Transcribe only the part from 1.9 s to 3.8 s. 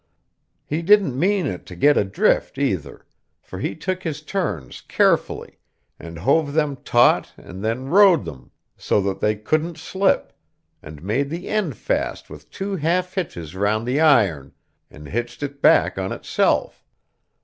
adrift, either, for he